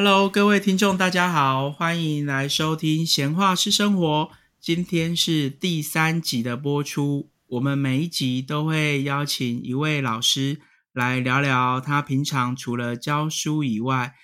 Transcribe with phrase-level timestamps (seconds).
[0.00, 4.06] Hello，各位听众，大家好，欢迎来收听《闲话是生活》。
[4.60, 7.32] 今天是第三集的播出。
[7.48, 10.60] 我们每一集都会邀请一位老师
[10.92, 14.14] 来聊聊他平常除了教书以外，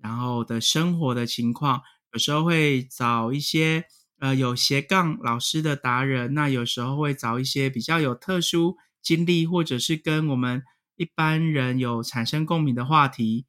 [0.00, 1.82] 然后的生活的情况。
[2.12, 3.86] 有时候会找一些
[4.20, 10.62] 呃有斜杠老师的达人，那有时候会找一些比较有特殊经历，或者是跟我们
[10.94, 13.46] 一般人有产生共鸣的话题。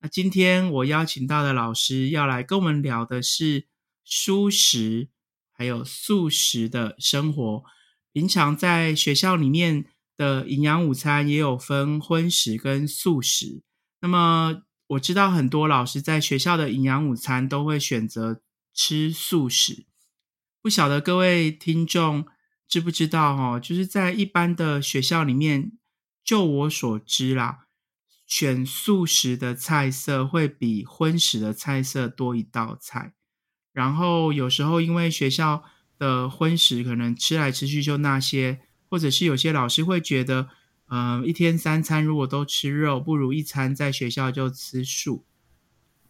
[0.00, 3.66] 那今天我邀请到的老师要来跟我们聊的是
[4.04, 5.08] 素食
[5.52, 7.64] 还有素食的生活。
[8.12, 13.62] 平常在学校里面的营养午餐也有分荤食跟素食。
[14.00, 18.40] 那么我知道很多老师在学校的营养午餐都会选择
[18.72, 19.86] 吃素食。
[20.62, 22.26] 不晓得各位听众
[22.68, 23.60] 知不知道哦？
[23.60, 25.72] 就是在一般的学校里面，
[26.22, 27.67] 就我所知啦。
[28.28, 33.14] 选素食的菜色会比荤食的菜色多一道菜，
[33.72, 35.64] 然后有时候因为学校
[35.98, 40.50] 的荤食可能吃来吃去就那些，或者是有些老师会觉得，
[40.88, 45.24] 嗯，一天三餐如果都吃肉，不如一餐在学校就吃素。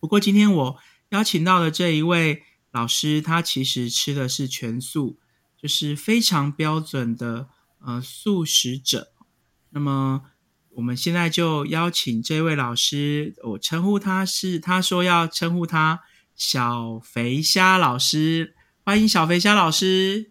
[0.00, 0.78] 不过今天我
[1.10, 5.20] 邀请到的这一位老师，他其实吃的是全素，
[5.56, 9.12] 就是非常标准的呃素食者。
[9.70, 10.32] 那么。
[10.78, 16.02] 我们现在就邀请这位老师，我称呼他是，他说要称呼他
[16.36, 20.30] 小肥虾老师，欢迎小肥虾老师。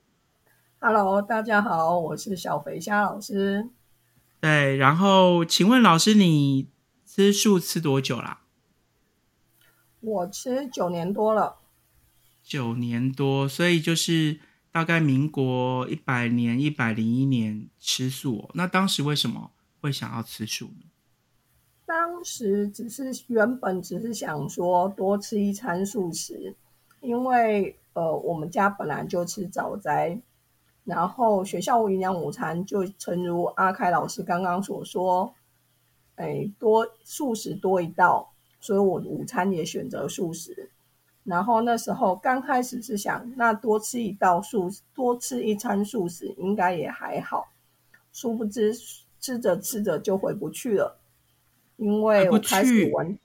[0.80, 3.68] Hello，大家好，我是小肥虾老师。
[4.40, 6.70] 对，然后请问老师，你
[7.06, 8.44] 吃素吃多久啦？
[10.00, 11.58] 我吃九年多了。
[12.42, 14.40] 九年多，所以就是
[14.72, 18.38] 大概民国一百年、一百零一年吃素。
[18.38, 19.52] 哦那当时为什么？
[19.88, 20.84] 会想要吃素呢？
[21.86, 26.53] 当时只是原本只是想说多吃一餐素食，
[27.00, 30.20] 因为呃我们家本来就吃早斋，
[30.84, 35.34] 然后学校营养午餐就诚如阿开老师刚刚所说，
[36.16, 40.70] 哎多素食多一道，所以我午餐也选择素食。
[41.24, 47.47] 然后那时候刚开始是想，那多吃一道素，多吃一餐素食应该也还好，
[48.12, 48.74] 殊不知。
[49.19, 51.00] 吃着吃着就回不去了，
[51.75, 53.19] 因为我开始闻，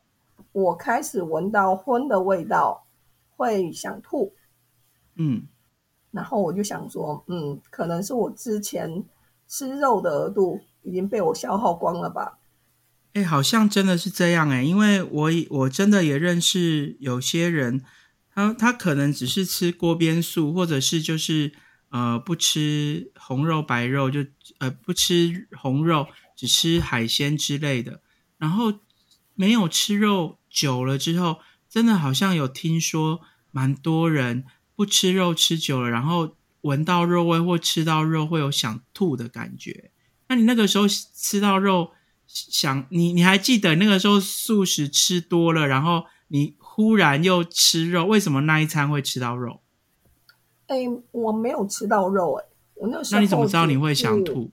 [0.53, 2.87] 我开始闻到荤的味道，
[3.37, 4.35] 会想吐。
[5.17, 5.47] 嗯，
[6.11, 9.05] 然后我就想说，嗯，可能是我之前
[9.47, 12.39] 吃肉的额度已经被我消耗光了吧？
[13.13, 17.83] 哎，好像真的是这样哎，因为我我真的也认识有些人，
[18.35, 21.53] 他他可能只是吃锅边素，或者是就是。
[21.93, 24.25] 呃，不吃红肉白肉，就
[24.59, 28.01] 呃不吃红肉，只吃海鲜之类的。
[28.39, 28.81] 然后
[29.35, 33.21] 没有吃肉久了之后，真的好像有听说，
[33.51, 34.45] 蛮多人
[34.75, 39.91] 不吃肉吃久了，然后闻到肉味或吃到肉会有想吐的感觉。
[40.29, 41.93] 那你那个时候吃到肉，
[42.27, 49.62] 想你你还记得那个时候素食吃多了，然后你忽然又吃肉，为什么那一餐会吃到肉？
[50.73, 52.45] 哎，我没有吃到肉哎，
[52.75, 54.51] 我那时候那你怎么知道你会想吐？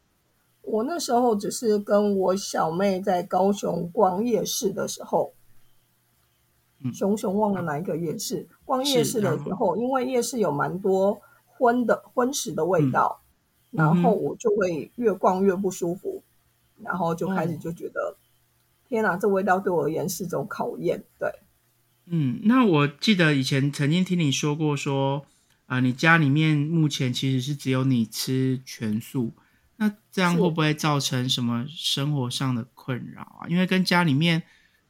[0.61, 5.33] 我那时候只是跟我小妹在高雄逛夜市的时候，
[6.93, 8.47] 熊熊忘了哪一个夜市。
[8.65, 13.21] 逛夜市的时候，因为夜市有蛮多荤的荤食的味道，
[13.71, 16.21] 然后我就会越逛越不舒服，
[16.83, 18.17] 然后就开始就觉得，
[18.87, 21.03] 天哪，这味道对我而言是种考验。
[21.17, 21.33] 对，
[22.05, 25.25] 嗯，那我记得以前曾经听你说过说。
[25.69, 29.35] 啊，你家里面目前其实是只有你吃全素，
[29.77, 33.47] 那这样会不会造成什么生活上的困扰啊？
[33.47, 34.41] 因为跟家里面，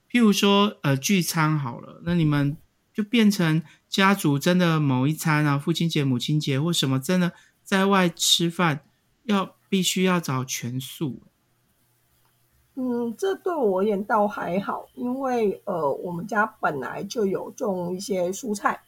[0.09, 2.55] 譬如说呃聚餐好了，那你们
[2.93, 8.85] 就变成家族真的某一餐啊，父亲节、母亲节或什么真的在外吃饭，
[9.23, 11.23] 要必须要找全素。
[12.75, 18.79] 嗯，这对我而言倒还好，因为呃我们家本来就有种一些蔬菜。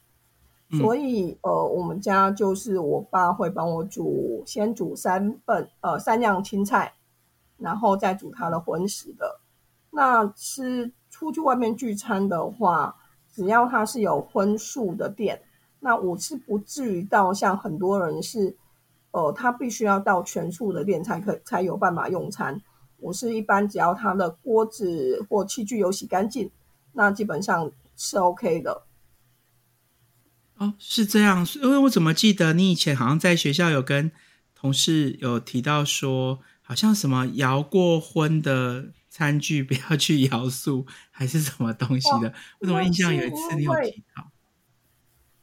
[0.77, 6.93] 所以，呃，我们家就是我爸会帮我煮，先煮三份，呃，三样青菜，
[7.57, 9.41] 然后再煮他的荤食的。
[9.89, 12.95] 那吃出去外面聚餐的话，
[13.33, 15.41] 只要他是有荤素的店，
[15.81, 18.55] 那我是不至于到像很多人是，
[19.11, 22.61] 呃，他必须要到全素的店才可才有办法用餐。
[22.99, 26.49] 我是一般只要他的锅子或器具有洗干净，
[26.93, 28.83] 那基本上是 OK 的。
[30.61, 34.11] 哦，是这样，因为我怎么记得你以前好像在学校有跟
[34.53, 42.33] 同事有提到说，好好像什么摇过婚的餐具不要去摇素，还是什么东西的？
[42.61, 44.31] 我怎么印象有一次你有提到？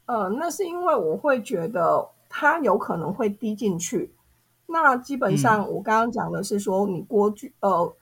[0.07, 4.11] 呃，那是因为我会觉得它有可能会滴进去。
[4.65, 7.95] 那基本上我刚刚讲的是说，你锅具呃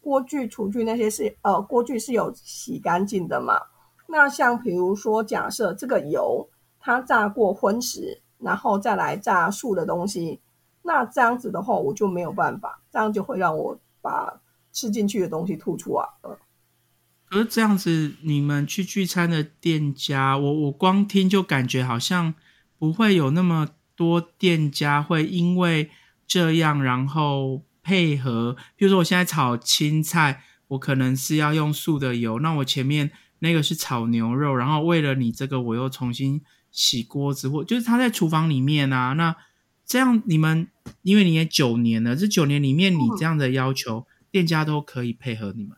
[0.00, 3.60] 锅具厨具那些是呃锅具是有洗干净的嘛？
[4.06, 6.48] 那像比如说假设这个油
[6.88, 8.22] 他炸过荤食。
[8.40, 10.38] 然后再来炸素的东西，
[10.82, 14.40] 那这样子的话，我就没有办法，这样就会让我把
[14.72, 16.38] 吃进去的东西吐出来了。
[17.28, 22.32] 可是这样子，你们去聚餐的店家，我我光听就感觉好像
[22.78, 25.90] 不会有那么多店家会因为
[26.24, 28.56] 这样，然后配合。
[28.76, 36.40] 比如说，我现在炒青菜，我可能是要用素的油，那我前面那个是炒牛肉，然后为了你这个，我又重新。
[36.70, 39.34] 洗锅子或就是他在厨房里面啊，那
[39.84, 40.68] 这样你们
[41.02, 45.76] 因为你也九年了，这九年里面你这样的要求，店家都可以配合你们。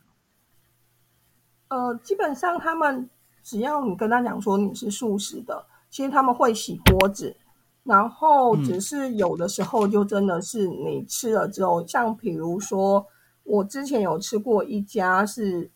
[1.69, 3.09] 呃，基本上他们
[3.41, 7.37] 只要你跟他讲说你是素食的，其实他们会洗锅子，
[7.83, 13.07] 然后只是有的时候就真的是你吃了之后，像比如说
[13.43, 15.71] 我之前有吃过一家是，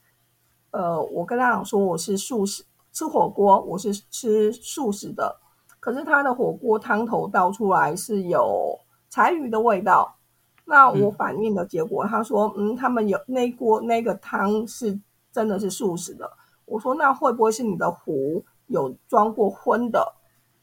[0.71, 2.65] 呃，我跟他讲说我是素食。
[2.95, 5.36] 吃火锅，我是吃素食的，
[5.81, 10.15] 可是他的火锅汤头倒出来是有柴鱼的味道。
[10.63, 14.97] 那我反映的结果，他说，嗯，他们有那锅那个汤是
[15.30, 16.31] 真的是素食的。
[16.63, 20.13] 我说，那会不会是你的壶有装过荤的？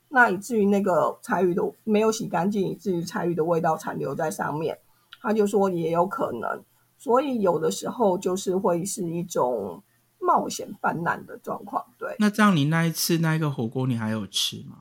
[0.09, 4.79] 那以至于那个柴鱼的没有洗干净，以至于柴鱼的味道残留在上面。
[5.21, 6.65] 他就说也有可能，
[6.97, 9.83] 所以有的时候就是会是一种。
[10.23, 12.15] 冒险泛滥的状况，对。
[12.21, 14.79] 那这样，你那一次那一个火锅，你还有吃吗？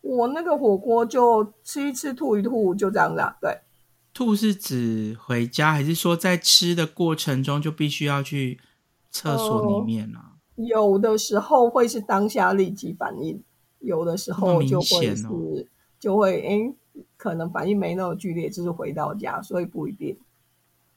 [0.00, 3.22] 我那个火锅就吃一吃，吐一吐，就这样子。
[3.40, 3.56] 对。
[4.12, 8.58] 吐是指回家，还是说在吃的过程中就必须要去
[9.10, 10.18] 厕所里面呢？
[10.56, 13.42] 有的时候会是当下立即反应，
[13.78, 15.68] 有的时候就会是
[16.00, 16.74] 就会哎，
[17.16, 20.18] 可能反应没那么剧烈，就是回到家，所以不一定。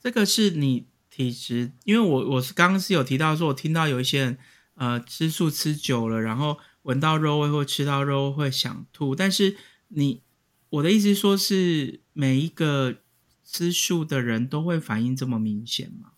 [0.01, 0.87] 这个是你。
[1.17, 4.37] 体质，因为我我是刚刚是有提到说，我听到有一些人
[4.75, 9.15] 呃吃素吃久了，然后闻到肉味或吃到肉会想吐。
[9.15, 10.21] 但是你
[10.69, 12.97] 我的意思说，是每一个
[13.43, 16.11] 吃素的人都会反应这么明显吗？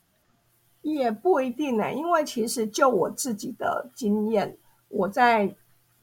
[0.81, 4.57] 也不一定呢，因为其实就我自己的经验，
[4.90, 5.56] 我在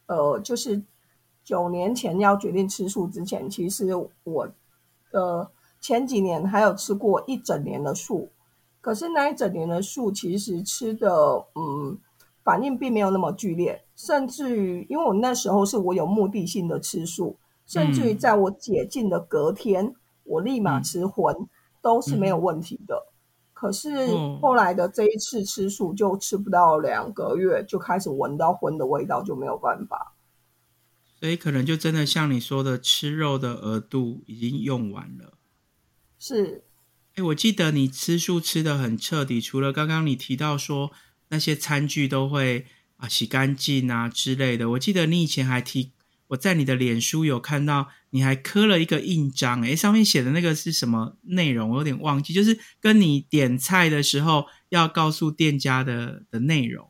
[0.07, 0.83] 呃就是
[1.45, 3.95] 九年前要决定吃素之前，其实
[4.25, 4.49] 我
[5.13, 5.53] 呃
[5.83, 8.31] 前几年还有吃过一整年的素。
[8.87, 11.11] 可是那一整年的素，其实吃的
[11.57, 11.99] 嗯
[12.45, 17.37] 反应并没有那么剧烈，甚至于因为我那时候是我有目的性的吃素，
[17.67, 19.93] 甚至于在我解禁的隔天，
[20.23, 21.35] 我立马吃荤
[21.83, 23.09] 都是没有问题的。
[23.53, 24.07] 可是
[24.41, 30.15] 后来的这一次吃素，就吃不到两个月，就开始闻到荤的味道，就没有办法。
[31.19, 35.33] 所以可能就真的像你说的，吃肉的额度已经用完了。
[36.21, 36.63] 是。
[37.17, 40.93] 哎，我记得你吃素吃的很彻底，除了刚刚你提到说
[41.31, 42.67] 那些餐具都会
[42.99, 45.93] 啊洗干净啊之类的，我记得你以前还提
[46.27, 51.71] 我在你的脸书有看到你还刻了一个印章，哎，上面写的那个是什么内容？
[51.71, 56.87] 我有点忘记，就是跟你点菜的时候要告诉店家的的内容。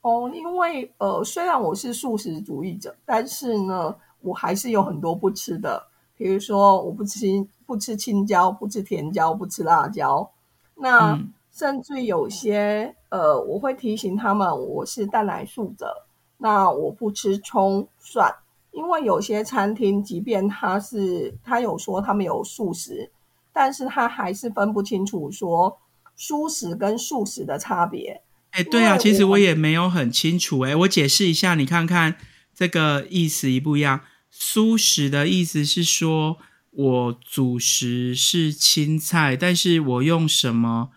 [0.00, 5.86] 哦，因为呃，虽然我是素食主义者，但是呢，我还是有很多不吃的，
[6.16, 7.26] 比如说我不吃。
[7.66, 10.30] 不吃青椒，不吃甜椒，不吃辣椒。
[10.76, 11.20] 那
[11.52, 16.06] 甚至有些呃，我会提醒他们，我是蛋奶素者。
[16.38, 18.32] 那我不吃葱蒜，
[18.70, 23.10] 因为有些餐厅，即便他是他有说他们有素食，
[23.52, 25.76] 但是他还是分不清楚说
[26.14, 28.22] 素食跟素食的差别。
[28.52, 30.60] 哎，对啊，其实我也没有很清楚。
[30.60, 32.14] 哎，我解释一下，你看看
[32.54, 34.02] 这个意思一不一样？
[34.38, 36.38] 素食的意思是说。
[36.78, 40.90] 我主食是青菜，但是我用什么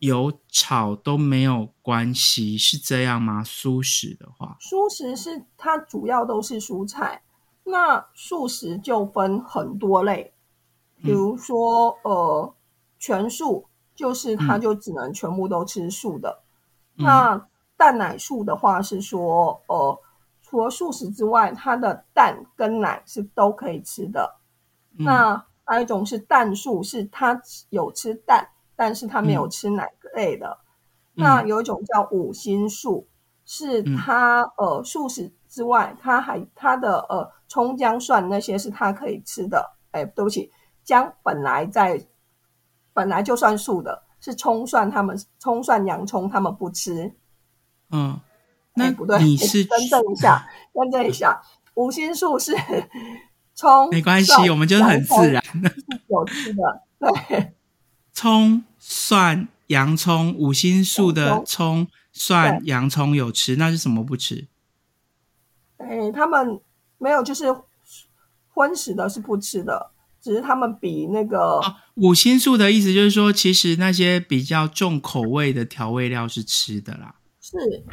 [0.00, 3.42] 油炒都没有关系，是这样吗？
[3.42, 7.22] 素食的话，素食是它主要都是蔬菜，
[7.64, 10.34] 那素食就分很多类，
[11.02, 12.54] 比如说呃
[12.98, 16.42] 全素，就是它就只能全部都吃素的。
[16.96, 19.98] 那蛋奶素的话是说，呃
[20.52, 24.36] 除了素食之外，它的蛋跟奶是都可以吃的。
[24.98, 27.40] 那还有一种是蛋素，是它
[27.70, 30.58] 有吃蛋，但是它没有吃奶类的。
[31.14, 33.08] 那有一种叫五星素，
[33.46, 39.72] 是它呃素食之外，它还它的呃葱姜蒜那些是它可以吃的。
[39.92, 40.52] 哎，对不起，
[40.84, 41.98] 姜本来在
[42.92, 47.10] 本来就算素的，是葱蒜他们葱蒜洋葱他们不吃。
[47.90, 48.20] 嗯，
[48.74, 51.40] 哎那不对，你是更正一下，更正一下，
[51.74, 52.54] 五星素是
[53.54, 55.42] 葱，没关系，我们就是很自然。
[55.44, 57.52] 是有吃的，对
[58.12, 64.48] 葱、蒜、洋葱，五星素的葱、蒜、洋葱有吃，那是什么不吃？
[65.76, 66.60] 哎，他们
[66.98, 67.54] 没有，就是
[68.48, 77.84] 荤食的是不吃的，只是他们比那个、哦五星素的意思就是说，其实那些比较重口味的调味料是吃的啦，是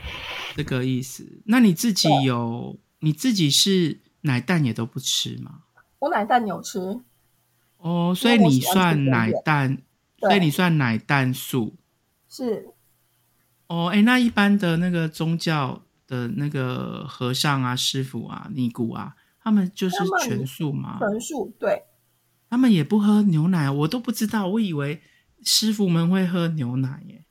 [0.55, 1.41] 这个意思。
[1.45, 5.63] 那你自己有，你自己是奶蛋也都不吃吗？
[5.97, 7.01] 我奶蛋有吃，
[7.77, 9.81] 哦，所以你算奶蛋，
[10.19, 11.75] 所以你算奶蛋素。
[12.29, 12.69] 是
[13.67, 20.99] 哦，哎，那一般的那个宗教的那个和尚啊、师傅啊、尼姑啊，他们就是全素吗？
[20.99, 21.83] 全素，对，
[22.49, 25.01] 他们也不喝牛奶，我都不知道，我以为
[25.43, 27.25] 师傅们会喝牛奶耶。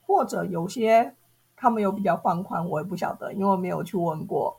[0.00, 1.14] 或者有些
[1.60, 4.58] 他们有比较放宽，我也不晓得，因为我没有去问过。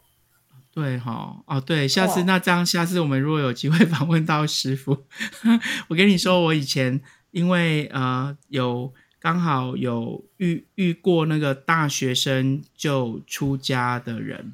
[0.71, 5.05] 对哈，哦对，下次哦那这样，下次我们如果有机会访问到师傅，
[5.89, 14.53] 我跟你说，我以前因为呃有刚好有遇遇过那个大学生就出家的人，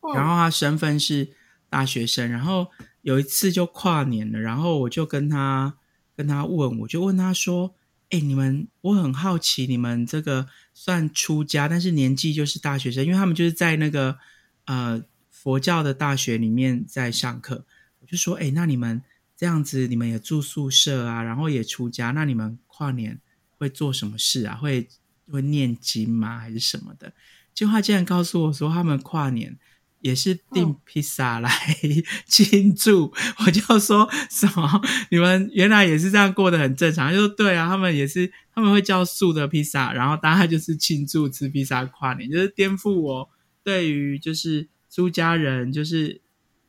[0.00, 1.34] 嗯然后他身份是
[1.68, 2.68] 大学生，然后
[3.02, 5.74] 有一次就跨年了，然后我就跟他
[6.16, 7.74] 跟他问，我就问他说
[8.12, 14.18] ：“哎，你们我很好奇，你们这个算出家，但是年纪就是大学生，因为他们就是在那个
[14.66, 17.64] 呃佛教的大学里面在上课。
[18.00, 19.02] 我就说：哎，那你们
[19.34, 23.18] 这样子，你们也住宿舍啊，然后也出家，那你们跨年
[23.56, 24.56] 会做什么事啊？
[24.56, 24.86] 会
[25.30, 26.38] 会念经吗？
[26.38, 27.14] 还是什么的？”
[27.54, 29.58] 就他竟然告诉我说，他们跨年
[30.02, 31.50] 也是订嗯披萨来
[32.28, 33.12] 庆祝。
[33.38, 34.80] 我就说什么？
[35.10, 37.10] 你们原来也是这样过得很正常？
[37.10, 43.30] 就说对啊，他们也是，他们会叫素的披萨，然后大家就是庆祝吃披萨跨年，就是颠覆我
[43.64, 46.20] 对于就是出家人就是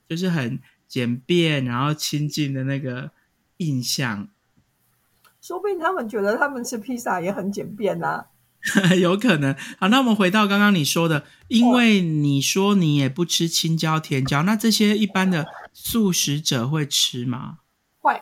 [0.07, 3.11] 就是很简便然后亲近的那个
[3.57, 4.29] 印象。
[5.41, 8.27] 说不定他们觉得他们吃披萨也很简便呐、
[8.99, 9.55] 有可能。
[9.79, 17.59] 好，那我们回到刚刚你说的，因为你说你也不吃青椒、甜椒，那这些一般的素食者会吃吗？
[17.99, 18.21] 会，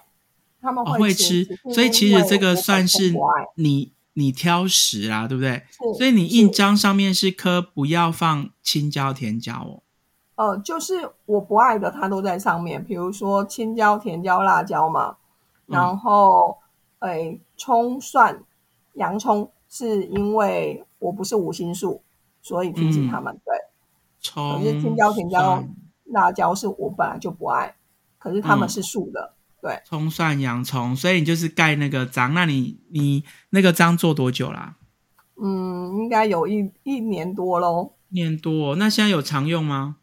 [0.61, 3.13] 他们哦，会会吃，所以其实这个算是
[3.55, 5.63] 你你挑食啊，对不对？
[5.97, 9.83] 所以你印章上面是刻不要放青椒、甜椒哦。
[10.35, 15.17] 呃，就是我不爱的，它都在上面，比如说青椒、甜椒、辣椒嘛，
[15.67, 16.57] 嗯然后
[16.99, 18.43] 诶，葱、蒜、
[18.95, 22.03] 洋葱，是因为我不是五星素，
[22.41, 23.33] 所以提醒他们。
[23.45, 23.55] 对，
[24.19, 25.63] 葱、可是青椒、甜椒、
[26.07, 27.75] 辣椒是我本来就不爱，
[28.19, 29.33] 可是他们嗯是素的。
[29.61, 32.33] 对，葱、蒜、洋葱，所以你就是盖那个章。
[32.33, 34.75] 那你你那个章做多久啦？
[35.41, 39.95] 嗯，应该有一一年多喽，一年多哦、那现在有常用吗？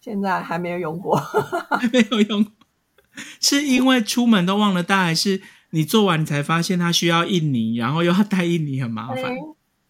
[0.00, 1.16] 现在还没有用过。
[1.70, 2.52] 还没有用过，
[3.40, 5.40] 是因为出门都忘了带，还是
[5.74, 9.16] 你做完你才发现它需要印泥，然后又要带印泥很麻烦？
[9.24, 9.36] 诶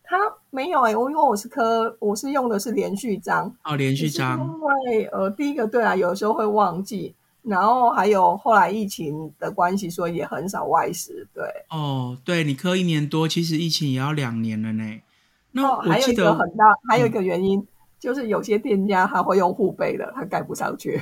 [0.02, 0.16] 它
[0.48, 11.28] 没有诶、我因为我是科，我是用的是连续章，哦，连续章，因为呃，第一个对啊，有时候会忘记，然后还有后来疫情的关系，所以也很少外食。
[11.34, 15.00] 对，哦，对你刻一年多，其实疫情也要两年了呢。
[15.52, 17.66] 那哦，还有一个很大，还有一个原因、
[18.04, 21.00] 就是有些店家他会用护背的，他盖不上去。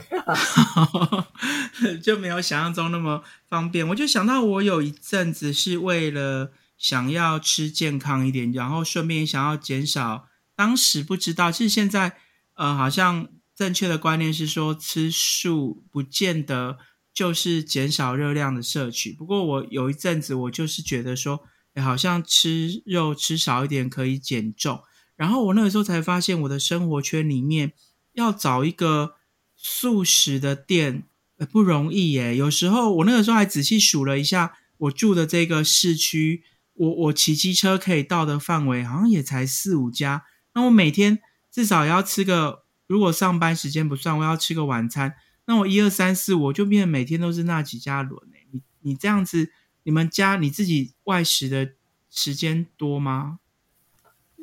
[2.00, 3.88] 就没有想象中那么方便。
[3.88, 10.28] 我就想到我有一阵子是为了想要吃健康一点，然后顺便想要减少。
[10.54, 12.16] 当时不知道，其实现在
[12.54, 16.78] 呃，好像正确的观念是说吃素不见得
[17.12, 19.12] 就是减少热量的摄取。
[19.12, 21.42] 不过我有一阵子我就是觉得说，
[21.74, 24.80] 哎，好像吃肉吃少一点可以减重。
[25.22, 27.74] 然后我那个时候才发现，我的生活圈里面
[28.14, 29.14] 要找一个
[29.54, 31.04] 素食的店。
[31.38, 32.36] 呃不容易耶。
[32.36, 40.24] 有时候我那个时候还仔细数了一下，我住的这个市区，我我骑机车可以到的范围，好像也才四五家。
[40.54, 45.14] 那我每天至少要吃个，如果上班时间不算，我要吃个晚餐，
[45.46, 48.46] 那我一二三四，我就变成每天都是那几家轮诶。
[48.52, 49.50] 你你这样子，
[49.84, 51.72] 你们家你自己外食的
[52.10, 53.38] 时间多吗？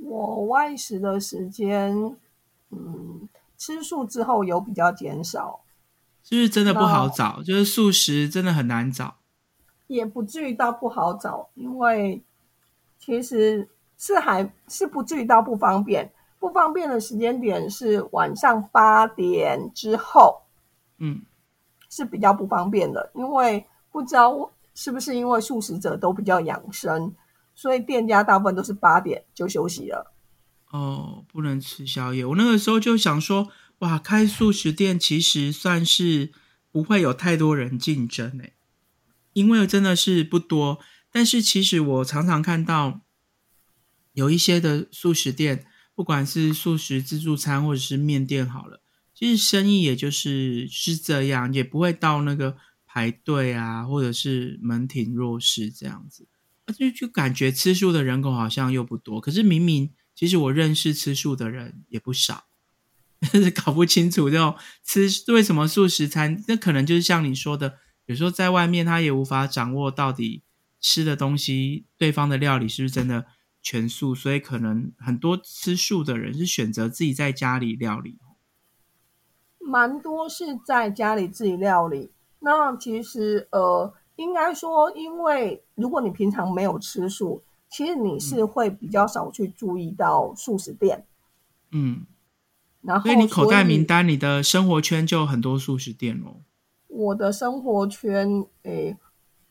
[0.04, 2.18] 我外食的时间，
[2.70, 3.28] 嗯，
[3.58, 5.62] 吃素之后有比较减少，
[6.24, 7.42] 是不是真的不好找？
[7.44, 9.16] 就是素食真的很难找。
[9.88, 12.22] 也不至于到不好找，因为
[13.00, 16.12] 其实是还是不至于到不方便。
[16.38, 20.44] 不方便的时间点是晚上八点之后
[21.00, 21.22] 嗯，
[21.90, 27.14] 是比较不方便的，因为不知道是不是因为素食者都比较养生，
[27.62, 30.14] 所以店家大部分都是八点就休息了？
[30.72, 32.24] 哦，不能吃宵夜。
[32.24, 36.32] 我那个时候就想说，哇，开素食店其实算是
[36.72, 38.54] 不会有太多人竞争诶，
[39.34, 40.80] 因为真的是不多。
[41.12, 43.02] 但是其实我常常看到
[44.14, 48.82] 有一些的素食店，不管是素食自助餐或者是面店，好了，
[49.14, 56.26] 其实生意也就是是这样，也不会到那个排队啊，或者是门庭若市这样子。
[56.72, 62.46] 就就感觉吃素的人口好像又不多，可是明明其实我认识吃素的人也不少，
[63.20, 70.44] 但是搞不清楚这种吃为什么素食餐，那可能就是像你说的，有时候在外面他也无法掌握到底。
[70.82, 73.26] 吃的东西，对方的料理是不是真的
[73.62, 74.16] 全素？
[74.16, 78.18] 所以可能很多吃素的人是选择自己在家里料理。
[79.60, 82.12] 蛮多是在家里自己料理。
[82.40, 91.06] 那其实呃，应该说，因为如果你平常没有吃素，其实你是会比较少去注意到素食店。
[91.72, 92.06] 嗯，
[92.82, 96.42] 然后所以你口袋名单，你的生活圈就很多素食店哦。
[96.88, 98.98] 我的生活圈，诶。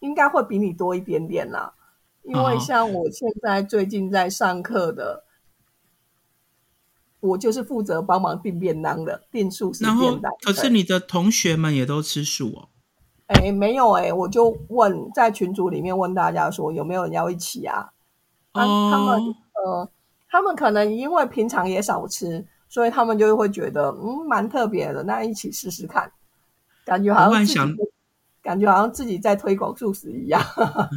[0.01, 1.75] 应该会比你多一点点啦，
[2.23, 5.25] 因为像我现在最近在上课的，
[7.19, 10.31] 我就是负责帮忙订便当的，订素食便当。
[10.41, 12.69] 可是你的同学们也都吃素哦？
[13.29, 17.91] 哎，没有哎，我就问在群组里面问大家说有没有人要一起啊？
[18.53, 19.91] 啊，他们呃，
[20.29, 26.13] 他们可能因为平常也少吃，所以他们就会觉得嗯蛮特别的，那一起试试看，
[26.85, 27.77] 感觉好像。
[28.41, 30.41] 感觉好像自己在推广素食一样。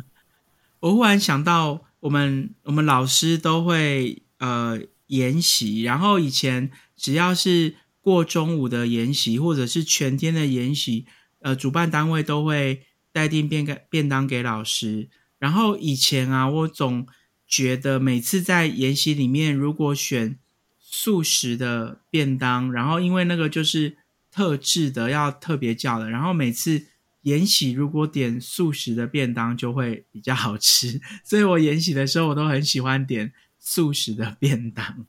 [0.80, 11.06] 我忽然想到，我们我们老师都会呃研习，然后以前只要是过中午的研习，或者是全天的研习，
[11.42, 15.10] 呃，主办单位都会带订便给便当给老师。
[15.38, 17.06] 然后以前啊，我总
[17.46, 20.40] 觉得每次在研习里面，如果选
[20.80, 23.98] 素食的便当，然后因为那个就是
[24.32, 26.88] 特制的，要特别叫的，然后每次。
[27.24, 35.06] 延禧如果点素食的便当就会比较好吃，所以我延禧的时候我都很喜欢点素食的便当。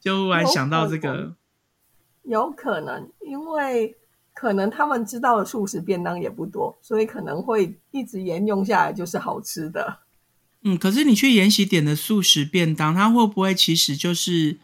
[0.00, 1.36] 就忽然想到这个，
[2.24, 3.96] 有可能，因为
[4.44, 10.00] 可能他们知道的素食便当也不多，所以可能会一直沿用下来，就是好吃的。
[10.60, 14.58] 嗯，可是你去延禧点的素食便当，它会不会其实就是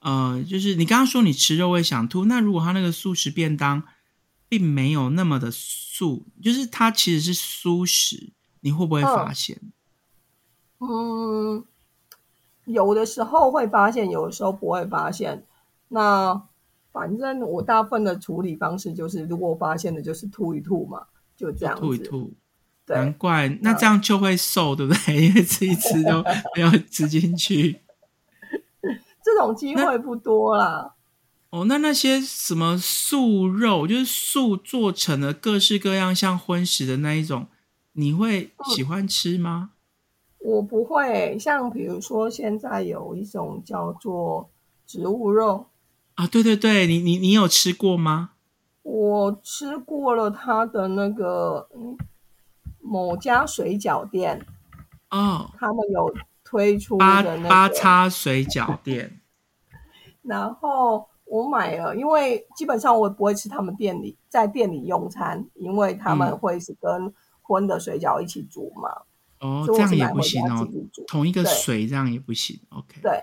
[0.00, 3.82] 呃，就是你刚刚说你吃肉会想吐，那如果他那个素食便当？
[4.48, 9.60] 并没有那么的素，就是它其实是素食，你会不会发现？
[10.78, 11.64] 嗯，
[12.64, 15.44] 有的时候会发现，有的时候不会发现。
[15.88, 16.40] 那
[16.96, 21.04] 反正我大部分的处理方式就是，如果我发现的，就是吐一吐嘛，
[21.36, 22.32] 就这样吐一吐。
[22.86, 25.16] 难怪那这样就会瘦，对不对？
[25.28, 26.22] 因为吃一吃都
[26.54, 27.80] 没有吃进去。
[29.22, 30.94] 这种机会不多啦。
[31.50, 37.46] 哦，那那些什么素肉，就是素做成的各式各样像荤食的那一种，
[37.92, 39.72] 你会喜欢吃吗？
[40.38, 44.48] 我不会，像比如说现在有一种叫做
[44.86, 45.66] 植物肉
[46.16, 48.32] 啊，对对对，你你你有吃过吗？
[48.82, 51.68] 我吃过了，他的那个
[52.80, 54.44] 某家水饺店
[55.10, 59.20] 哦，他们有推出八八叉水饺店，
[60.22, 61.08] 然后。
[61.28, 68.88] 我买了，因为基本上我不会吃他们店里在店里用餐，因为他们会是跟荤的水饺一起煮嘛。
[69.40, 70.64] 哦，这样也不行哦，
[71.08, 72.60] 同一个水这样也不行。
[72.68, 73.20] OK，对，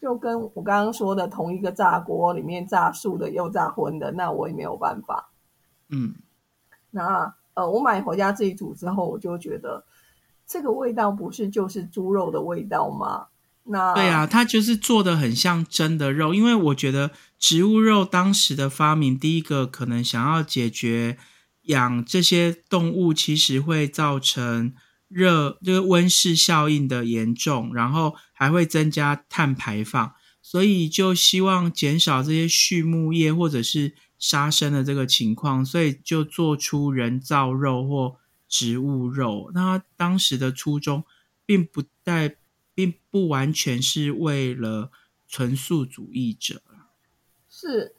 [0.00, 5.30] 就跟我刚刚说的同一个炸锅里面炸素的又炸荤的，那我也没有办法。
[5.88, 6.14] 嗯，
[6.90, 9.84] 那呃，我买回家自己煮之后，我就觉得
[10.46, 13.28] 这个味道不是就是猪肉的味道吗？
[13.64, 21.18] 那对啊，它就是做的很像真的肉，因为我觉得植物肉当时的发明，第一个可能想要解决
[21.62, 24.72] 养这些动物其实会造成
[25.08, 38.16] 热这个温室效应的严重，然后还会增加碳排放，所以就希望减少这些畜牧业或者是杀生的这个情况，所以就做出人造肉或
[38.48, 39.50] 植物肉。
[39.54, 41.04] 那当时的初衷
[41.44, 42.36] 并不代。
[42.76, 44.90] 并不完全是为了
[45.26, 46.60] 纯素主义者
[47.48, 47.94] 是，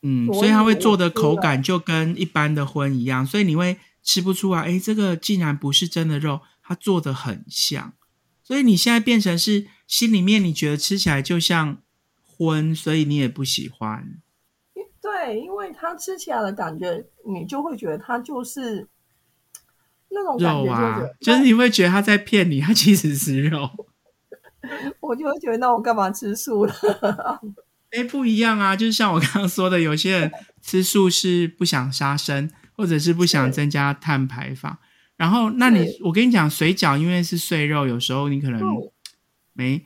[0.00, 7.92] 嗯，所以他会做的口感就跟一般的荤一样，所以你会吃不出来，哎，这个竟然不是真的肉，它做的很像，
[8.42, 11.82] 所以你现在变成是心里面你觉得吃起来就像
[12.22, 14.20] 荤，所以你也不喜欢。
[15.00, 18.88] 对，因为它吃起来的感觉，你就会觉得它就是。
[20.14, 23.70] 那种感觉肉啊就，是就是你会觉得他在骗你，他其实是肉。
[25.00, 26.74] 我就会觉得那我干嘛吃素了？
[27.90, 34.76] 哎，不一样啊，就是像我刚刚说的，有些人吃素是不想杀生，或者是不想增加碳排放。
[35.22, 38.90] 然后，那你我跟你讲，水饺因为是碎肉，有时候你可能嗯
[39.52, 39.84] 没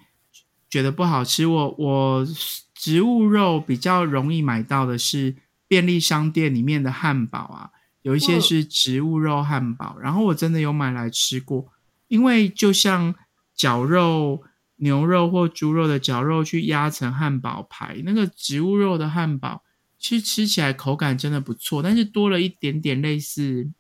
[0.71, 1.47] 觉得不好吃。
[1.47, 2.27] 我我
[2.75, 5.37] 植物肉比较容易买到的是
[5.69, 7.71] 便利商店里面的汉堡啊，
[8.01, 11.67] 有一些嗯是植物肉汉堡，然后我真的有买来吃过，
[12.09, 13.15] 因为就像
[13.55, 14.43] 绞肉。
[14.79, 19.63] 牛肉或猪肉的绞肉去压成汉堡排，那个植物肉的汉堡，
[19.99, 23.71] 其实吃起来口感真的不错，但是多了一点点类似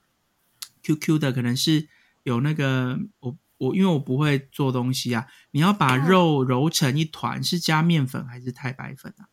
[0.87, 1.89] QQ 的，可能是
[2.23, 9.27] 有那个我我因为我不会做东西啊，你要把嗯肉揉成一团，是加面粉还是太白粉啊？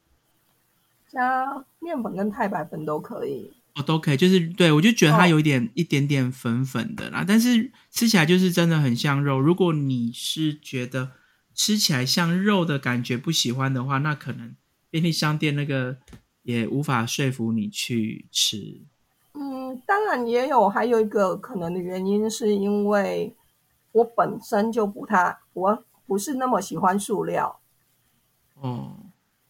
[1.12, 3.52] 加面粉跟太白粉都可以。
[3.76, 9.39] 哦，都可以，就是对我就觉得它哦有一点、一点点粉粉的啦，但是吃起来就是真的很像肉。
[9.39, 11.13] 如果你是觉得
[11.56, 14.56] 吃起来像肉的感觉不喜欢的话，那可能
[14.92, 15.98] 便利商店那个
[16.44, 18.86] 也无法说服你去吃。
[19.73, 23.36] 嗯，当然也有，还有一个可能的原因，是因为
[23.91, 27.59] 我本身就不太，我不是那么喜欢塑料。
[28.55, 28.97] 哦，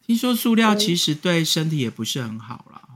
[0.00, 2.80] 听说塑料其实对身体也不是很好啦。
[2.88, 2.90] 哦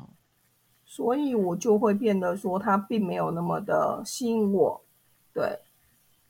[0.85, 4.85] 所以我就会变得说它并没有那么的吸引我。
[5.33, 5.61] 对，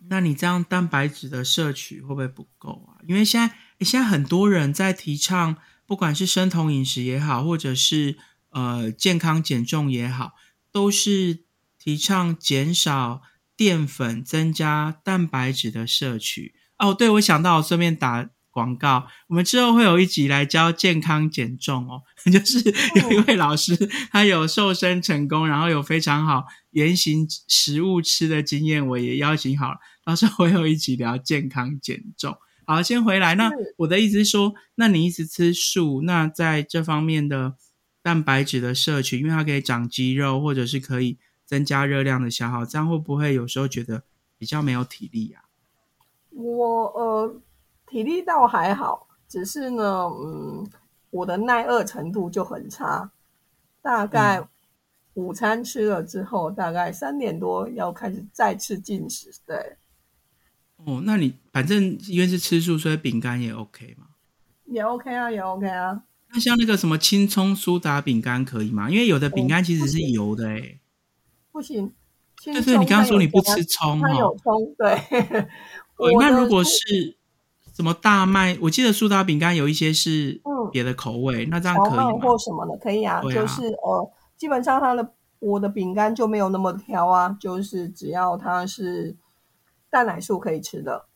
[0.09, 3.01] 那你这样蛋白质的摄取会不会不够啊？
[3.07, 5.57] 因为现在现在很多人在提倡，
[5.87, 8.19] 不管是生酮饮食也好，或者是
[8.51, 10.35] 呃健康减重也好，
[10.73, 11.45] 都是
[11.79, 13.23] 提倡减少
[13.57, 16.55] 淀粉，增加蛋白质的摄取。
[16.79, 22.59] 哦，对，我想到，我顺便打广告，我们之后会有一集来教健康减重哦， 就是
[22.97, 23.77] 有一位老师，
[24.11, 32.37] 他有瘦身成功，然后有非常好原型食物吃的经验，我也邀请好了，到时候会有一集聊健康减重。
[32.67, 33.35] 好，先回来。
[33.35, 37.55] 那我的意思是说，那你一直吃素，那在这方面的
[38.03, 44.05] 蛋白质的摄取，因为它可以长肌肉，或者是可以增加热量的消耗，这样会不会有时候觉得
[44.39, 45.45] 比较没有体力啊？
[46.31, 47.41] 我呃
[47.87, 50.69] 体力倒还好，只是呢，嗯，
[51.11, 53.11] 我的耐饿程度就很差，
[53.83, 54.49] 大概嗯
[55.15, 59.33] 午餐吃了之后，大概三点多要开始再次进食。
[59.45, 59.77] 对，
[60.77, 64.07] 哦，那你反正因为是吃素，所以饼干也 OK 嘛？
[64.67, 66.05] 也 OK 啊，也 OK 啊。
[66.33, 68.91] 那像那个什么青葱苏打饼干可以吗？
[68.91, 70.81] 因为有的饼干其实是油的欸诶、
[71.51, 71.93] 不行，
[72.41, 74.91] 就是你刚刚说你不吃葱它哦有，葱，对。
[75.99, 77.17] 呃我的那如果是
[77.75, 82.13] 什么大麦，我记得苏打饼干有一些是嗯别的口味，那这样可以吗？
[82.23, 89.17] 或什么的可以啊，啊就是呃，基本上它的我的饼干就没有那么挑啊，就是只要它是
[89.91, 91.07] 蛋奶素可以吃的，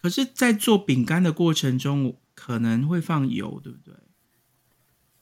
[0.00, 3.94] 可是，在做饼干的过程中，可能会放油，对不对？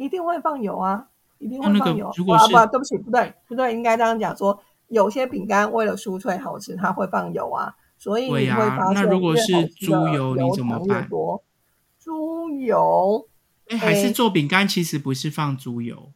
[0.00, 1.06] 一定会放油啊，
[1.38, 2.10] 一定会放油。
[2.16, 4.58] 如果是啊不，对不起，不对，不对，应该这样讲说，
[4.88, 11.08] 有些饼干为了酥脆好吃，它会放油啊，所以你会发现那如果是越好吃的猪油你怎么糖越办？
[11.10, 11.42] 多。
[11.98, 13.28] 猪油
[13.68, 16.10] 哎，还是做饼干其实不是放猪油。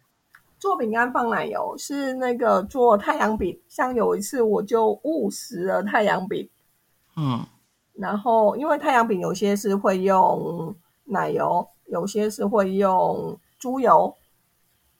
[0.59, 6.49] 做饼干放奶油是那个做太阳饼，像有一次我就误食了太阳饼。
[7.16, 7.44] 嗯，
[7.92, 14.14] 然后因为太阳饼有些是会用奶油，有些是会用猪油，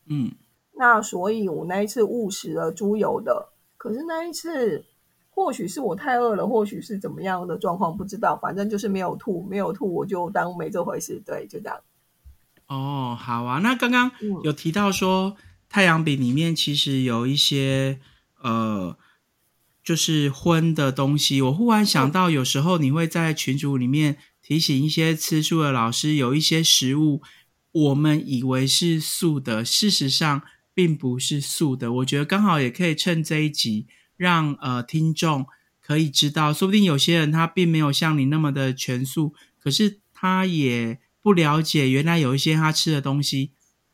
[0.07, 0.33] 嗯，
[0.73, 3.51] 那所以我那一次误食了猪油的。
[3.77, 4.87] 可是那一次
[5.29, 11.79] 或许是我太饿了，或许是怎么样的状况不知道，反正就是没有吐，没有吐我就当没这回事，对，就这样。
[12.69, 13.59] 哦，好啊。
[13.59, 15.37] 那刚刚嗯有提到说，
[15.69, 18.01] 太阳饼里面其实有一些
[18.41, 18.97] 呃，
[19.83, 21.43] 就是荤的东西。
[21.43, 27.21] 我忽然想到，有时候你会在群组里面提醒一些吃素的老师，有一些食物
[27.75, 31.93] 我们以为是素的，事实上并不是素的。
[31.95, 35.45] 我觉得刚好也可以趁这一集，让呃听众
[35.83, 43.51] 可以知道，说不定有些人他并没有像你那么的全素，可是他也不了解，原来有一些他吃的东西，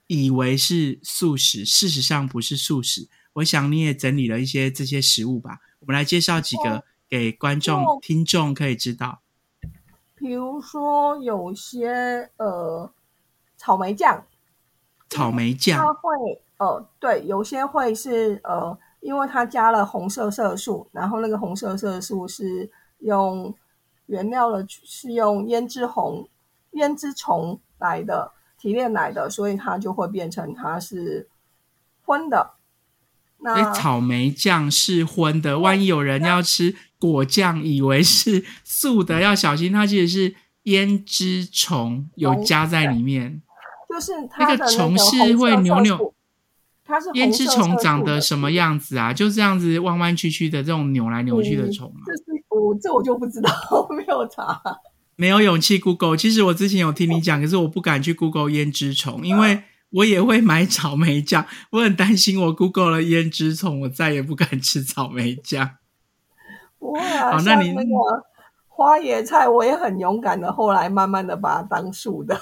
[0.09, 3.09] 以为是素食，事实上不是素食。
[3.35, 9.23] 我想你也整理了一些这些食物吧，我们来介绍几个给观众、哦听众可以知道。
[10.17, 12.93] 比如说有些呃
[13.61, 14.25] 草莓酱，
[15.11, 22.71] 草莓酱它会呃，对，有些会是呃，因为它加了红色色素，然后那个红色色素是
[23.01, 23.55] 用
[24.07, 26.27] 原料的，是用胭脂红、
[26.73, 31.29] 胭脂虫来的提炼来的，所以它就会变成它是
[32.07, 32.55] 荤的。
[33.41, 43.43] 那草莓酱是荤的，万一有人要吃果酱，以为是素的，要小心，它其实是胭脂虫有加在里面。
[43.91, 46.15] 就是那个虫是会扭扭，
[46.85, 49.13] 它是胭脂虫长得什么样子啊？
[49.13, 53.51] 就这样子弯弯曲曲的这种扭来扭去的虫吗这是我这我就不知道，
[53.91, 54.63] 没有查。
[55.17, 65.73] 没有勇气 Google，其实我之前有听你讲，可是我不敢去 Google 胭脂虫，因为我也会买草莓酱，我很担心我 Google 了胭脂虫，我再也不敢吃草莓酱。
[66.79, 67.91] 不会啊，好，那你那个
[68.69, 72.41] 花椰菜，我也很勇敢的，后来慢慢的把它当素的。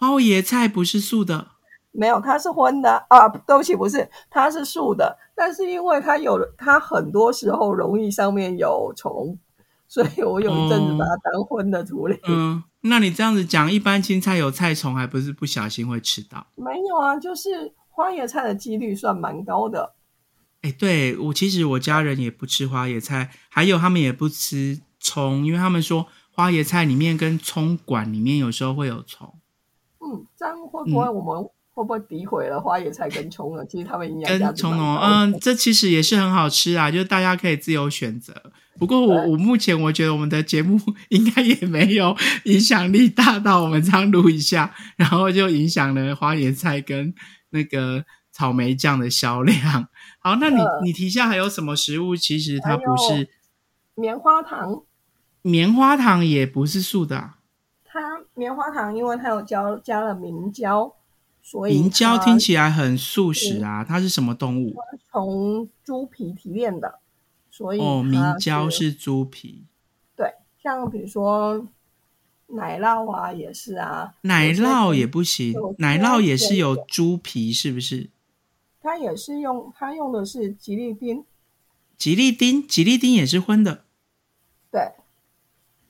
[0.00, 1.46] 花椰菜不是素的，
[1.92, 3.28] 没有，它是荤的啊。
[3.28, 9.38] 对不起，不是，它是素的，但是因为它有，它很多时候容易上面有虫。
[9.86, 12.16] 所以我有一阵子把它当荤的处理。
[12.28, 16.46] 嗯，那你这样子讲，一般青菜有菜虫，还不是不小心会吃到？
[16.54, 19.94] 没有啊，就是花椰菜的几率算蛮高的。
[20.62, 29.39] 哎，对我其实我家人也不吃花椰菜，还有他们也不吃葱，因为他们说花椰菜里面跟葱管里面有时候会有虫。
[30.12, 31.50] 嗯，这样会不会我们？
[31.72, 33.64] 会不会诋毁了花椰菜跟葱呢？
[33.64, 38.34] 其实他们营养跟葱哦，嗯，这其实也是很好吃啊，就是大家可以自由选择。
[38.78, 40.78] 不过我我目前我觉得我们的节目
[41.10, 47.14] 应该也没有影响力大到我们这样录一下，然后就影响了花椰菜跟
[47.50, 49.88] 那个草莓酱的销量。
[50.18, 52.16] 好，那你你提下还有什么食物？
[52.16, 53.28] 其实它不是
[53.94, 54.82] 棉花糖，
[55.40, 57.34] 棉花糖也不是素的。
[57.92, 60.94] 它棉花糖，因为它有加加了明胶。
[61.42, 64.76] 所以明胶听起来很素食啊，它是什么动物？
[65.10, 67.00] 从猪皮提炼的，
[67.50, 69.64] 所以哦，明胶是猪皮。
[70.14, 71.66] 对，像比如说
[72.48, 74.14] 奶酪啊，也是啊。
[74.20, 78.10] 奶酪也不行，奶酪也是有猪皮，是不是？
[78.82, 81.24] 它也是用，它用的是吉利丁。
[81.96, 83.84] 吉利丁，吉利丁也是荤的。
[84.70, 84.92] 对。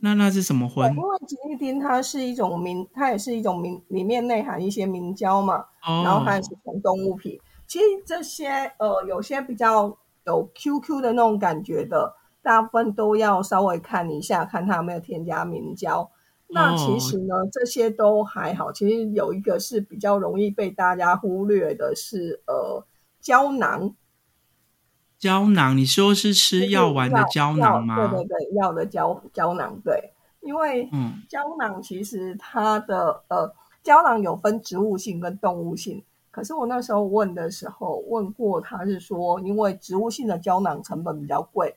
[0.00, 0.90] 那那是什么荤？
[0.94, 5.58] 因为吉利丁它是一种明，它也是一种明，里面内含一些明胶嘛。
[5.86, 6.02] 哦。
[6.04, 7.40] 然后它也是从动物皮。
[7.66, 16.10] 其实这些呃，有些比较有 QQ 的那种感觉的，大部分都要稍微看一下，看它有没有添加明胶。
[16.48, 18.72] 那其实呢，这些都还好。
[18.72, 22.84] 其实有一个是比较容易被大家忽略的，是呃
[23.20, 23.94] 胶囊。
[25.20, 27.94] 胶囊，你说是吃药丸的胶囊吗？
[27.94, 33.52] 对对对，药的胶胶囊，对，因为嗯，胶囊其实它的呃，
[33.84, 36.02] 胶囊有分植物性跟动物性。
[36.30, 41.76] 可是我那时候问的时候问过，他是说，因为植物性的胶囊成本比较贵，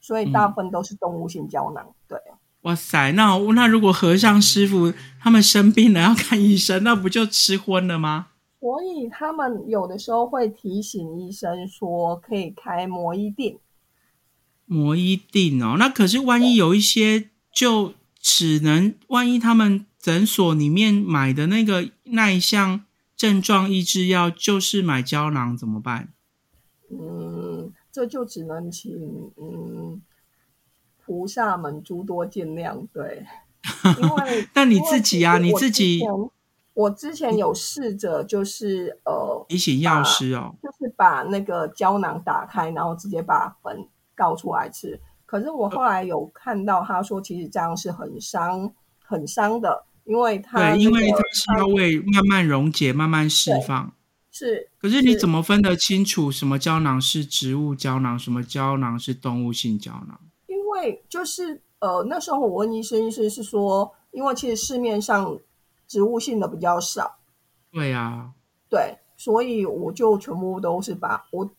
[0.00, 1.86] 所以大部分都是动物性胶囊。
[2.06, 2.18] 对，
[2.62, 8.26] 哇塞，那那如果和尚师傅他们生病了要看医生，那不就吃荤了吗？
[8.62, 13.58] 所以他们有的时候会提醒医生说，可以开摩一定。
[14.66, 22.84] 摩一定哦，那可是万一有一些就只能，万一他们诊所里面买的那个那一项
[23.16, 26.12] 症状抑制药就是买胶囊怎么办？
[26.88, 28.92] 嗯，这就只能请
[29.36, 30.00] 嗯
[31.04, 33.26] 菩萨们诸多见谅，对。
[34.00, 36.00] 因为那你自己啊，你自己。
[36.74, 44.98] 我之前有试着，就是呃，提醒药师哦，就是把那个胶囊打开，然后直接把粉倒出来吃。
[45.26, 48.72] 可是我后来有看到他说，其实这样是很伤、
[49.04, 53.92] 很伤的，因为它对，因为它是要为慢慢溶解、慢慢释放。
[54.30, 60.18] 是，可是你怎么分得清楚什么胶囊是植物胶囊，什么胶囊是动物性胶囊？
[60.46, 65.38] 因为就是呃，那时候我问医生，医生是说，因为其实市面上。
[65.92, 67.18] 植物性的比较少，
[67.70, 68.32] 对呀，
[68.70, 71.50] 对，所以我就全部都是把我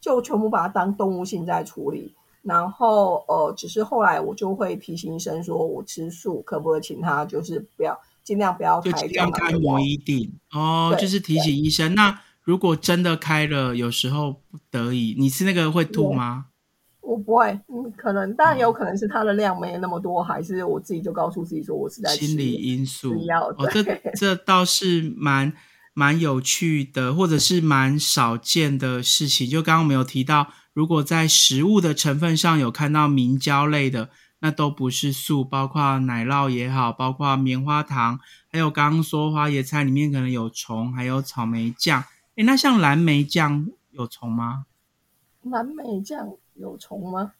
[0.00, 11.96] 就全部把它当动物性在处理，然后呃，只是后来我就会提醒医生说，我吃素可不可以请他就是不要尽量不要开，尽量开摩一定哦，就是提醒医生。
[11.96, 16.46] 那如果真的开了，有时候不得已，你吃那个会吐吗？
[17.06, 23.12] 我不会，嗯，可能，当然有可能是它的量没那么多，还是我自己就告诉自己说，我是在心理因素。
[23.58, 23.82] 哦，这
[24.14, 25.52] 这倒是蛮
[25.92, 29.48] 蛮有趣的，或者是蛮少见的事情。
[29.48, 34.08] 就刚刚我们有提到，如果在食物的成分上有看到明胶类的，
[34.40, 38.18] 那都不是素，包括奶酪也好，包括棉花糖，
[38.50, 42.02] 还有刚刚说花椰菜里面可能有虫，还有草莓酱。
[42.36, 44.66] 诶那像蓝莓酱有虫吗？
[45.42, 46.34] 蓝莓酱。
[46.54, 47.32] 有虫吗？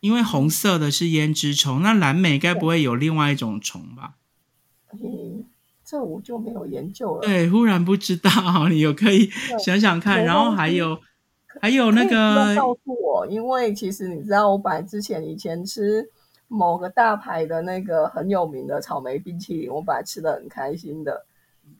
[0.00, 4.16] 因为红色的是胭脂虫，那蓝莓该不会有另外一种虫吧？
[4.92, 5.44] 嗯，
[5.82, 7.22] 这我就没有研究了。
[7.22, 8.30] 对，忽然不知道，
[8.68, 10.22] 你有可以想想看。
[10.22, 10.98] 然后还有
[11.60, 16.06] 还有那个告诉我，因为其实你知道，我本来之前以前吃
[16.48, 21.24] 某个大牌的那个很有名的草莓冰淇淋，我本来吃的很开心的，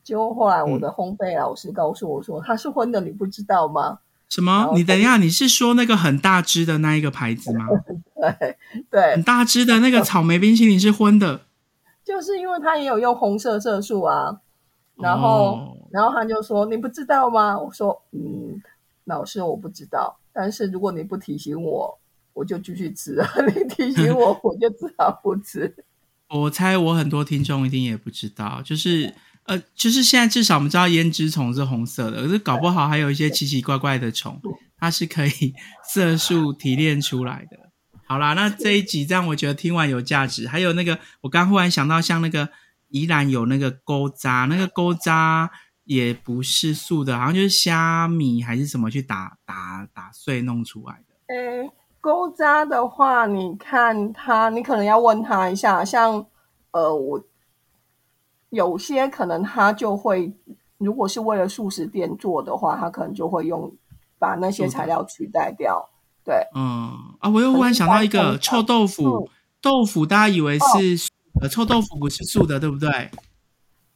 [0.03, 3.99] 结果后来我的烘焙老师告诉我说它是荤的，你不知道吗？
[4.29, 4.71] 什么？
[4.75, 7.65] 你等一下，你是说那个很大只的那一个牌子吗？
[8.19, 8.57] 对
[8.89, 11.41] 对很，大只的那个 草莓冰淇淋是荤的，
[12.03, 14.39] 就是因为它也有用红色色素啊，
[14.97, 17.57] 然后、哦然后他就说你不知道吗？
[17.57, 18.61] 我说嗯，
[19.05, 21.97] 老师我不知道，但是如果你不提醒我，
[22.33, 25.73] 我就继续吃啊， 你提醒我，我就只好不吃。
[26.29, 29.13] 我猜我很多听众一定也不知道，就是
[29.45, 34.39] 呃，就是现在至少我们知道胭脂虫是红色的，可是搞不好还有一些奇奇怪怪的虫，
[34.77, 35.53] 它是可以
[35.87, 37.57] 色素提炼出来的。
[38.07, 40.47] 好啦，那这一集这样我觉得听完有价值。
[40.47, 42.49] 还有那个，我刚忽然想到，像那个
[42.89, 45.49] 宜兰有那个钩渣，那个钩渣
[45.85, 51.33] 也不是素的，好像就是虾米还是什么去打打打碎弄出来的。
[51.35, 56.25] 诶，钩渣的话，你看它，你可能要问他一下，像
[56.71, 57.23] 呃，我
[58.49, 60.33] 有些可能他就会，
[60.77, 63.71] 如果是为了素食店做的话，他可能就会用
[64.19, 65.89] 把那些材料取代掉。
[66.23, 69.29] 对，嗯啊，我又忽然想到一个臭豆腐，
[69.61, 73.11] 豆腐大家以为是素的，臭豆腐不是素的，对不对？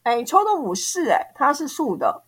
[0.03, 2.23] 哎，臭豆腐是哎，它是素的，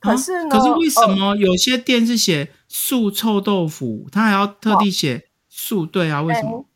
[0.00, 5.84] 可是呢，啊可是为什呃么有些店是写素臭豆腐，它还要特地写素？
[5.84, 6.66] 对啊，为什么？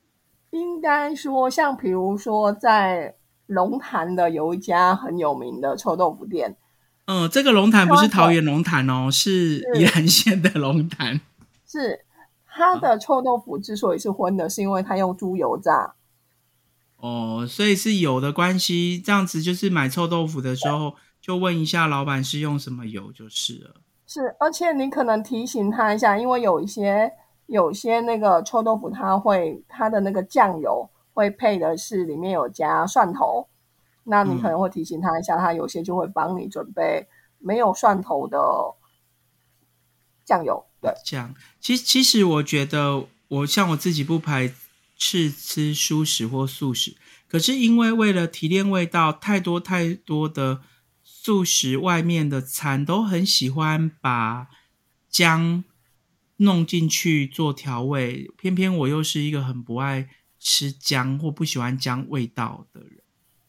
[0.51, 6.57] 应该说，像比如说在龙潭的有一家很有名的臭豆腐店，
[7.07, 11.21] 嗯，这个龙潭不是桃园龙潭哦，是是宜兰县的龙潭。
[11.67, 12.05] 是
[12.47, 15.95] 它的臭豆腐之所以是荤的，是因为它用猪油炸。
[16.97, 23.77] 哦，所以是有的关系，这样子就是买臭豆腐的时候就问一下老板是用什么油就是了。
[24.07, 27.13] 是，而且你可能提醒他一下，因为有一些
[27.47, 33.49] 有些那个臭豆腐，它会它的那个酱油会配的是里面有加蒜头，
[34.05, 38.39] 那你可能会提醒他一下，他有些就会帮你准备没有蒜头的
[40.27, 40.67] 酱油。
[40.83, 44.53] 对，这样，其实其实我觉得，我像我自己不排
[44.99, 46.95] 斥吃蔬食或素食，
[47.27, 50.61] 可是因为为了提炼味道，太多太多的
[51.03, 54.49] 素食外面的餐都很喜欢把
[55.09, 55.65] 姜
[56.37, 60.11] 弄进去做调味，偏偏我又是一个很不爱
[60.49, 63.03] 吃姜或不喜欢姜味道的人，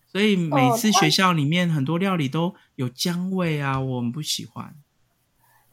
[0.08, 4.76] 所以每次学校里面很多料理都有姜味啊，我们不喜欢。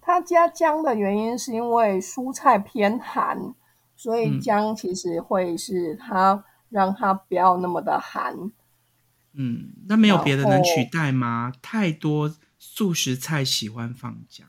[0.03, 3.55] 它加姜的原因是因为蔬菜偏寒，
[3.97, 8.53] 所以嗯姜其实会是它让它不要那么的寒。
[9.33, 11.55] 嗯，那没有别的能取代吗？
[11.63, 14.47] 太多素食菜喜欢放姜，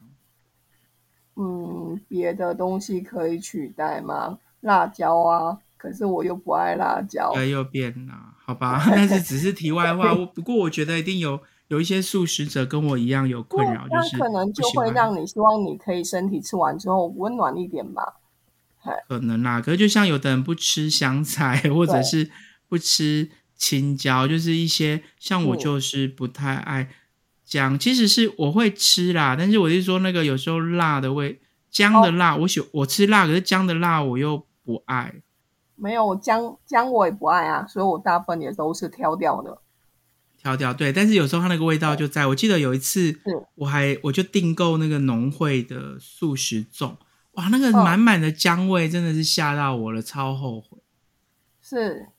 [1.38, 4.40] 嗯，别的东西可以取代吗？
[4.60, 7.32] 辣椒啊，可是我又不爱辣椒。
[7.36, 8.84] 呃，又变了，好吧？
[8.88, 10.14] 但是只是题外话。
[10.14, 18.16] 我不过我觉得一定有有一些素食者跟我一样有困扰，那就是可能就会让你希望你可以身体吃完之后温暖一点吧。
[19.08, 19.62] 可能啦。
[19.62, 22.32] 可是就像有的人不吃香菜，或者是
[22.68, 26.90] 不吃青椒，就是一些像我嗯就是不太爱
[27.44, 27.78] 姜。
[27.78, 31.40] 其实是我会吃啦，但是我是说那个有时候辣的味，
[31.72, 35.16] 姜的哦辣，我喜我吃辣，可是姜的辣我又不爱。
[35.76, 39.60] 没有姜姜我也不爱啊，所以我大部分也都是挑掉的。
[40.38, 42.28] 挑掉对，但是有时候它那个味道就在。
[42.28, 46.98] 我记得有一次是，我还我就订购那个农会的素食粽，
[47.32, 50.78] 哇，那个嗯满满的姜味真的是吓到我了，超后悔。
[51.64, 52.10] 是，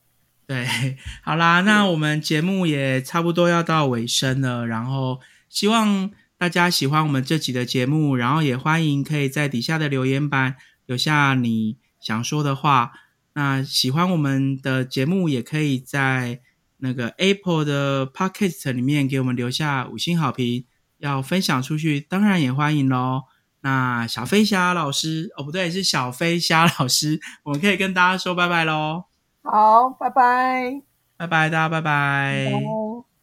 [0.44, 0.66] 对，
[1.22, 12.92] 好啦，那我们节目也差不多要到尾声了，然后希望大家喜欢我们这集的节目，然后也欢迎可以在底下的留言板留下你想说的话。
[13.36, 16.40] 那喜欢我们的节目，也可以在
[16.78, 20.64] 那个 Apple 的 Podcast 里面给我们留下五星好评，
[20.96, 23.24] 要分享出去，当然也欢迎喽。
[23.60, 29.04] 那小飞侠老师，哦不对，是小飞侠老师， 我们可以跟大家说拜拜喽。
[29.42, 30.80] 好，拜拜。
[31.18, 32.50] 拜拜，大家拜拜。
[32.50, 32.60] 拜